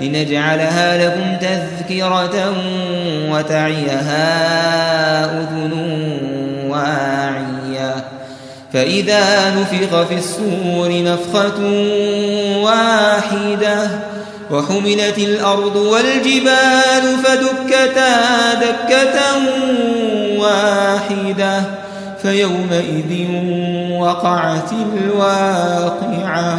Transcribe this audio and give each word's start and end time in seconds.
لنجعلها 0.00 1.08
لكم 1.08 1.36
تذكرة 1.40 2.54
وتعيها 3.30 4.24
أذن 5.24 5.72
واعية. 6.68 7.94
فإذا 8.72 9.50
نفخ 9.50 10.02
في 10.02 10.14
الصور 10.14 11.02
نفخة 11.02 11.60
واحدة 12.62 13.88
وحملت 14.50 15.18
الأرض 15.18 15.76
والجبال 15.76 17.16
فدكتا 17.24 18.54
دكة 18.54 19.20
واحدة 20.38 21.62
فيومئذ 22.22 23.26
وقعت 24.00 24.70
الواقعة. 24.72 26.58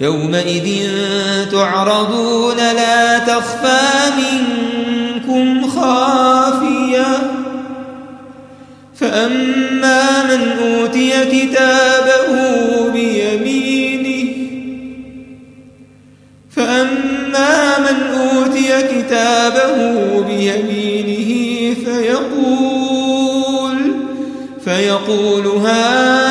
يومئذ 0.00 0.90
تعرضون 1.52 2.56
لا 2.56 3.18
تخفى 3.18 4.12
منكم 4.16 5.68
خافية. 5.70 7.36
فأما 9.00 10.24
من 10.24 10.52
أوتي 10.62 11.10
كتابه 11.24 12.28
بيمينه 12.92 14.32
فأما 16.50 17.78
من 17.78 17.96
أوتي 18.20 18.82
كتابه 18.82 19.76
بيمينه 20.22 21.74
فيقول 21.84 23.78
فيقول 24.64 25.46
هاؤم 25.46 26.25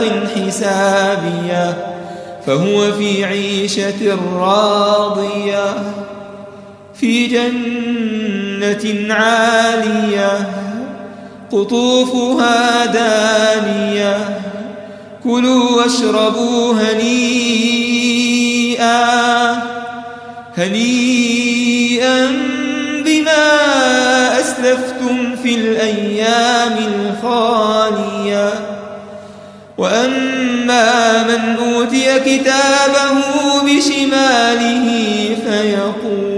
ملاق 0.00 0.46
حسابية 0.46 1.76
فهو 2.46 2.92
في 2.92 3.24
عيشة 3.24 4.18
راضية 4.36 5.74
في 6.94 7.26
جنة 7.26 9.14
عالية 9.14 10.48
قطوفها 11.52 12.86
دانية 12.86 14.40
كلوا 15.24 15.76
واشربوا 15.82 16.74
هنيئا 16.74 18.08
هنيئا 20.56 22.26
بما 23.04 23.48
أسلفتم 24.40 25.36
في 25.42 25.54
الأيام 25.54 26.76
الخالية. 26.78 28.77
وأما 29.78 31.22
من 31.22 31.56
أوتي 31.56 32.18
كتابه 32.18 33.18
بشماله 33.64 34.86
فيقول 35.46 36.28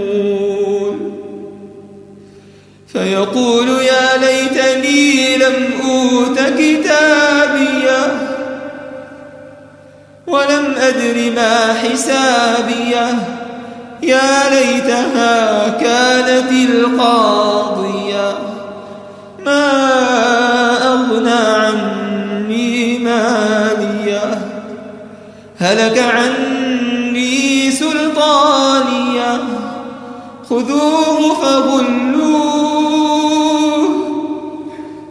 فيقول 2.92 3.68
يا 3.68 4.16
ليتني 4.16 5.36
لم 5.36 5.70
أوت 5.84 6.40
كتابيه 6.40 8.30
ولم 10.26 10.74
أدر 10.78 11.32
ما 11.36 11.74
حسابيه. 11.74 13.18
يا 14.02 14.50
ليتها 14.50 15.68
كانت 15.68 16.52
القاضية. 16.52 17.99
هلك 25.60 25.98
عني 25.98 27.71
سلطانية. 27.71 29.41
خذوه 30.50 31.34
فغلوه 31.34 32.81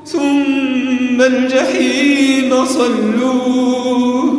ثم 0.06 1.22
الجحيم 1.22 2.66
صلوه. 2.66 4.34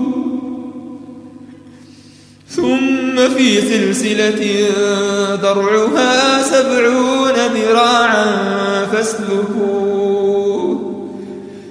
ثم 2.48 3.16
في 3.36 3.60
سلسلة 3.60 4.68
ذرعها 5.42 6.42
سبعون 6.42 7.34
ذراعا 7.54 8.26
فاسلكوه. 8.92 10.29